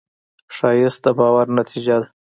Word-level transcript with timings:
ښایست 0.55 0.99
د 1.03 1.07
باور 1.17 1.47
نتیجه 1.59 1.95
ده 2.01 2.07